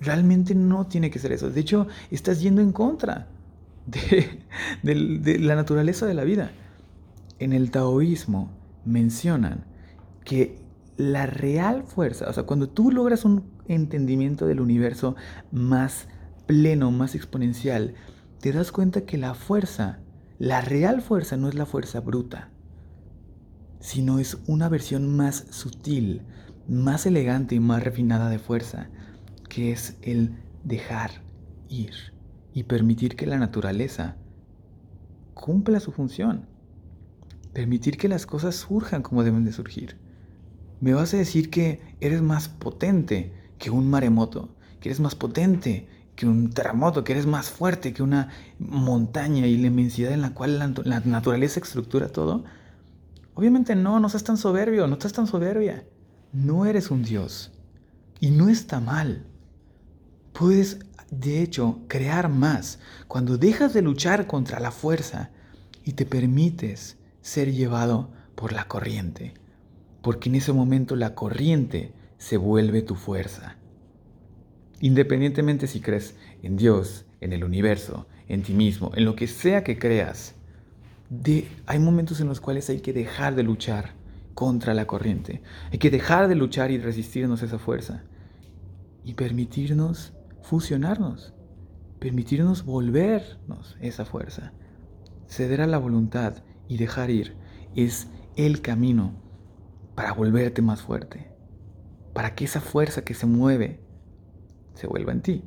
realmente 0.00 0.56
no 0.56 0.88
tiene 0.88 1.08
que 1.08 1.20
ser 1.20 1.30
eso. 1.30 1.50
De 1.50 1.60
hecho, 1.60 1.86
estás 2.10 2.40
yendo 2.40 2.60
en 2.60 2.72
contra 2.72 3.28
de, 3.86 5.38
la 5.38 5.54
naturaleza 5.54 6.04
de 6.04 6.14
la 6.14 6.24
vida. 6.24 6.50
En 7.38 7.52
el 7.52 7.70
taoísmo 7.70 8.50
mencionan 8.84 9.64
que 10.24 10.58
la 10.96 11.26
real 11.26 11.84
fuerza, 11.84 12.28
o 12.28 12.32
sea, 12.32 12.42
cuando 12.42 12.68
tú 12.68 12.90
logras 12.90 13.24
un 13.24 13.44
entendimiento 13.68 14.48
del 14.48 14.60
universo 14.60 15.14
más 15.52 16.08
pleno, 16.46 16.90
más 16.90 17.14
exponencial, 17.14 17.94
te 18.40 18.50
das 18.50 18.72
cuenta 18.72 19.02
que 19.02 19.16
la 19.16 19.34
fuerza, 19.34 20.00
la 20.38 20.60
real 20.60 21.02
fuerza 21.02 21.36
no 21.36 21.48
es 21.48 21.56
la 21.56 21.66
fuerza 21.66 22.00
bruta, 22.00 22.50
sino 23.80 24.20
es 24.20 24.38
una 24.46 24.68
versión 24.68 25.16
más 25.16 25.46
sutil, 25.50 26.22
más 26.68 27.06
elegante 27.06 27.56
y 27.56 27.60
más 27.60 27.82
refinada 27.82 28.28
de 28.28 28.38
fuerza, 28.38 28.88
que 29.48 29.72
es 29.72 29.96
el 30.02 30.36
dejar 30.62 31.10
ir 31.68 31.92
y 32.52 32.64
permitir 32.64 33.16
que 33.16 33.26
la 33.26 33.38
naturaleza 33.38 34.16
cumpla 35.34 35.80
su 35.80 35.90
función. 35.90 36.46
Permitir 37.52 37.96
que 37.96 38.08
las 38.08 38.24
cosas 38.24 38.54
surjan 38.54 39.02
como 39.02 39.24
deben 39.24 39.44
de 39.44 39.52
surgir. 39.52 39.96
Me 40.80 40.94
vas 40.94 41.14
a 41.14 41.16
decir 41.16 41.50
que 41.50 41.80
eres 42.00 42.22
más 42.22 42.48
potente 42.48 43.32
que 43.58 43.70
un 43.70 43.90
maremoto, 43.90 44.54
que 44.78 44.90
eres 44.90 45.00
más 45.00 45.16
potente 45.16 45.88
que 46.18 46.26
un 46.26 46.50
terremoto, 46.50 47.04
que 47.04 47.12
eres 47.12 47.26
más 47.26 47.48
fuerte 47.48 47.92
que 47.92 48.02
una 48.02 48.30
montaña 48.58 49.46
y 49.46 49.56
la 49.56 49.68
inmensidad 49.68 50.10
en 50.10 50.20
la 50.20 50.34
cual 50.34 50.58
la, 50.84 51.00
naturaleza 51.04 51.60
estructura 51.60 52.08
todo? 52.08 52.42
Obviamente 53.34 53.76
no, 53.76 54.00
no 54.00 54.08
seas 54.08 54.24
tan 54.24 54.36
soberbio, 54.36 54.88
no 54.88 54.94
estás 54.94 55.12
tan 55.12 55.28
soberbia. 55.28 55.84
No 56.32 56.66
eres 56.66 56.90
un 56.90 57.04
dios. 57.04 57.52
Y 58.18 58.32
no 58.32 58.48
está 58.48 58.80
mal. 58.80 59.26
Puedes, 60.32 60.80
de 61.12 61.40
hecho, 61.40 61.78
crear 61.86 62.28
más 62.28 62.80
cuando 63.06 63.38
dejas 63.38 63.72
de 63.72 63.82
luchar 63.82 64.26
contra 64.26 64.58
la 64.58 64.72
fuerza 64.72 65.30
y 65.84 65.92
te 65.92 66.04
permites 66.04 66.96
ser 67.20 67.52
llevado 67.52 68.10
por 68.34 68.52
la 68.52 68.66
corriente. 68.66 69.34
Porque 70.02 70.30
en 70.30 70.34
ese 70.34 70.52
momento 70.52 70.96
la 70.96 71.14
corriente 71.14 71.92
se 72.18 72.38
vuelve 72.38 72.82
tu 72.82 72.96
fuerza. 72.96 73.57
Independientemente 74.80 75.66
si 75.66 75.80
crees 75.80 76.14
en 76.42 76.56
Dios, 76.56 77.06
en 77.20 77.32
el 77.32 77.44
universo, 77.44 78.06
en 78.28 78.42
ti 78.42 78.52
mismo, 78.54 78.92
en 78.94 79.04
lo 79.04 79.16
que 79.16 79.26
sea 79.26 79.64
que 79.64 79.78
creas, 79.78 80.34
hay 81.66 81.78
momentos 81.78 82.20
en 82.20 82.28
los 82.28 82.40
cuales 82.40 82.68
hay 82.70 82.80
que 82.80 82.92
dejar 82.92 83.34
de 83.34 83.42
luchar 83.42 83.94
contra 84.34 84.74
la 84.74 84.86
corriente. 84.86 85.42
Hay 85.72 85.78
que 85.78 85.90
dejar 85.90 86.28
de 86.28 86.34
luchar 86.34 86.70
y 86.70 86.78
resistirnos 86.78 87.42
a 87.42 87.46
esa 87.46 87.58
fuerza. 87.58 88.04
Y 89.04 89.14
permitirnos 89.14 90.12
fusionarnos. 90.42 91.34
Permitirnos 91.98 92.64
volvernos 92.64 93.76
esa 93.80 94.04
fuerza. 94.04 94.52
Ceder 95.26 95.60
a 95.60 95.66
la 95.66 95.78
voluntad 95.78 96.44
y 96.68 96.76
dejar 96.76 97.10
ir 97.10 97.34
es 97.74 98.06
el 98.36 98.60
camino 98.60 99.14
para 99.94 100.12
volverte 100.12 100.62
más 100.62 100.82
fuerte. 100.82 101.32
Para 102.12 102.34
que 102.34 102.44
esa 102.44 102.60
fuerza 102.60 103.02
que 103.02 103.14
se 103.14 103.26
mueve 103.26 103.80
se 104.78 104.86
vuelva 104.86 105.10
en 105.10 105.22
ti. 105.22 105.42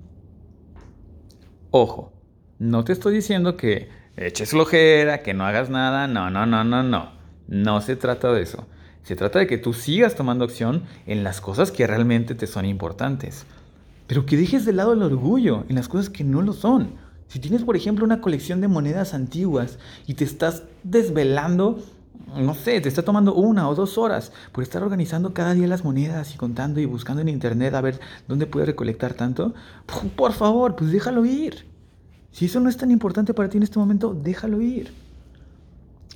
Ojo, 1.71 2.11
no 2.59 2.83
te 2.83 2.91
estoy 2.91 3.13
diciendo 3.13 3.55
que 3.55 3.87
eches 4.17 4.49
flojera, 4.49 5.23
que 5.23 5.33
no 5.33 5.45
hagas 5.45 5.69
nada, 5.69 6.05
no, 6.07 6.29
no, 6.29 6.45
no, 6.45 6.65
no, 6.65 6.83
no. 6.83 7.11
No 7.47 7.79
se 7.79 7.95
trata 7.95 8.33
de 8.33 8.41
eso. 8.41 8.67
Se 9.03 9.15
trata 9.15 9.39
de 9.39 9.47
que 9.47 9.57
tú 9.57 9.73
sigas 9.73 10.15
tomando 10.15 10.43
acción 10.43 10.83
en 11.05 11.23
las 11.23 11.39
cosas 11.39 11.71
que 11.71 11.87
realmente 11.87 12.35
te 12.35 12.45
son 12.45 12.65
importantes. 12.65 13.45
Pero 14.05 14.25
que 14.25 14.35
dejes 14.35 14.65
de 14.65 14.73
lado 14.73 14.93
el 14.93 15.01
orgullo 15.01 15.63
en 15.69 15.75
las 15.75 15.87
cosas 15.87 16.09
que 16.09 16.25
no 16.25 16.41
lo 16.41 16.51
son. 16.51 16.95
Si 17.27 17.39
tienes, 17.39 17.63
por 17.63 17.77
ejemplo, 17.77 18.03
una 18.03 18.19
colección 18.19 18.59
de 18.59 18.67
monedas 18.67 19.13
antiguas 19.13 19.79
y 20.07 20.15
te 20.15 20.25
estás 20.25 20.63
desvelando 20.83 21.81
no 22.35 22.53
sé, 22.55 22.79
te 22.79 22.89
está 22.89 23.03
tomando 23.03 23.33
una 23.33 23.67
o 23.67 23.75
dos 23.75 23.97
horas 23.97 24.31
por 24.51 24.63
estar 24.63 24.83
organizando 24.83 25.33
cada 25.33 25.53
día 25.53 25.67
las 25.67 25.83
monedas 25.83 26.33
y 26.33 26.37
contando 26.37 26.79
y 26.79 26.85
buscando 26.85 27.21
en 27.21 27.29
internet 27.29 27.73
a 27.73 27.81
ver 27.81 27.99
dónde 28.27 28.45
puedes 28.45 28.67
recolectar 28.67 29.13
tanto, 29.13 29.53
por 30.15 30.33
favor, 30.33 30.75
pues 30.75 30.91
déjalo 30.91 31.25
ir. 31.25 31.65
Si 32.31 32.45
eso 32.45 32.59
no 32.59 32.69
es 32.69 32.77
tan 32.77 32.91
importante 32.91 33.33
para 33.33 33.49
ti 33.49 33.57
en 33.57 33.63
este 33.63 33.79
momento, 33.79 34.13
déjalo 34.13 34.61
ir. 34.61 34.93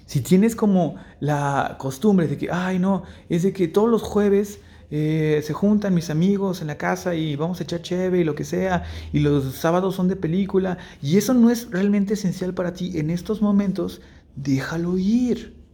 Si 0.06 0.22
tienes 0.22 0.56
como 0.56 0.96
la 1.20 1.76
costumbre 1.80 2.28
de 2.28 2.38
que, 2.38 2.50
ay 2.52 2.80
no, 2.80 3.04
es 3.28 3.44
de 3.44 3.52
que 3.52 3.68
todos 3.68 3.90
los 3.90 4.02
jueves 4.02 4.60
eh, 4.92 5.42
se 5.44 5.54
juntan 5.54 5.94
mis 5.94 6.10
amigos 6.10 6.62
en 6.62 6.68
la 6.68 6.78
casa 6.78 7.16
y 7.16 7.36
vamos 7.36 7.60
a 7.60 7.64
echar 7.64 7.82
cheve 7.82 8.20
y 8.20 8.24
lo 8.24 8.36
que 8.36 8.46
sea, 8.46 8.84
y 9.12 9.20
los 9.20 9.56
sábados 9.56 9.96
son 9.96 10.08
de 10.08 10.16
película, 10.16 10.78
y 11.02 11.18
eso 11.18 11.34
no 11.34 11.50
es 11.50 11.70
realmente 11.72 12.14
esencial 12.14 12.54
para 12.54 12.74
ti 12.74 12.98
en 12.98 13.10
estos 13.10 13.42
momentos, 13.42 14.02
déjalo 14.36 14.98
ir. 14.98 15.65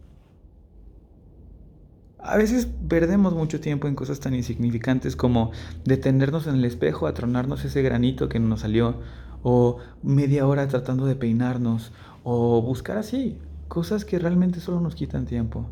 A 2.24 2.36
veces 2.36 2.68
perdemos 2.88 3.34
mucho 3.34 3.60
tiempo 3.60 3.88
en 3.88 3.96
cosas 3.96 4.20
tan 4.20 4.34
insignificantes 4.34 5.16
como 5.16 5.50
detenernos 5.84 6.46
en 6.46 6.54
el 6.54 6.64
espejo 6.64 7.08
a 7.08 7.14
tronarnos 7.14 7.64
ese 7.64 7.82
granito 7.82 8.28
que 8.28 8.38
nos 8.38 8.60
salió, 8.60 9.00
o 9.42 9.78
media 10.04 10.46
hora 10.46 10.68
tratando 10.68 11.06
de 11.06 11.16
peinarnos, 11.16 11.92
o 12.22 12.62
buscar 12.62 12.96
así, 12.96 13.38
cosas 13.66 14.04
que 14.04 14.20
realmente 14.20 14.60
solo 14.60 14.80
nos 14.80 14.94
quitan 14.94 15.26
tiempo. 15.26 15.68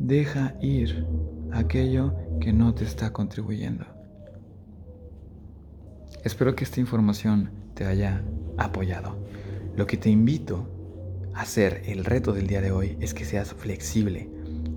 Deja 0.00 0.56
ir 0.60 1.06
aquello 1.52 2.14
que 2.40 2.52
no 2.52 2.74
te 2.74 2.84
está 2.84 3.12
contribuyendo. 3.12 3.86
Espero 6.24 6.56
que 6.56 6.64
esta 6.64 6.80
información 6.80 7.50
te 7.74 7.86
haya 7.86 8.24
apoyado. 8.58 9.16
Lo 9.76 9.86
que 9.86 9.96
te 9.96 10.10
invito 10.10 10.68
a 11.32 11.42
hacer 11.42 11.82
el 11.86 12.04
reto 12.04 12.32
del 12.32 12.48
día 12.48 12.60
de 12.60 12.72
hoy 12.72 12.96
es 13.00 13.14
que 13.14 13.24
seas 13.24 13.54
flexible 13.54 14.35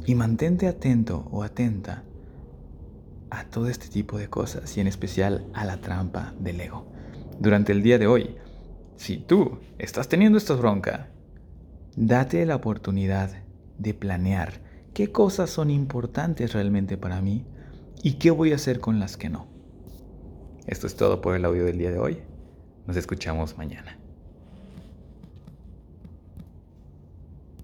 y 0.10 0.16
mantente 0.16 0.68
atento 0.68 1.28
o 1.30 1.44
atenta 1.44 2.04
a 3.30 3.44
todo 3.44 3.70
este 3.70 3.90
tipo 3.90 4.18
de 4.18 4.28
cosas 4.28 4.76
y 4.76 4.82
en 4.82 4.88
especial 4.88 5.46
a 5.54 5.66
la 5.66 5.82
trampa 5.82 6.34
del 6.40 6.60
ego. 6.62 6.92
Durante 7.40 7.74
el 7.74 7.84
día 7.84 8.00
de 8.00 8.08
hoy, 8.08 8.36
si 8.96 9.18
tú 9.18 9.60
estás 9.78 10.10
teniendo 10.10 10.40
esta 10.40 10.56
bronca, 10.56 11.12
date 11.96 12.44
la 12.48 12.56
oportunidad 12.56 13.44
de 13.78 13.94
planear 13.94 14.54
qué 14.96 15.12
cosas 15.12 15.52
son 15.52 15.70
importantes 15.70 16.54
realmente 16.54 16.98
para 16.98 17.22
mí 17.22 17.46
y 18.02 18.14
qué 18.14 18.32
voy 18.32 18.52
a 18.52 18.56
hacer 18.56 18.80
con 18.80 19.00
las 19.00 19.16
que 19.16 19.30
no. 19.30 19.46
Esto 20.66 20.88
es 20.88 20.96
todo 20.96 21.22
por 21.22 21.36
el 21.36 21.46
audio 21.46 21.66
del 21.66 21.78
día 21.78 21.92
de 21.92 22.00
hoy. 22.00 22.24
Nos 22.88 22.98
escuchamos 22.98 23.60
mañana. 23.60 23.99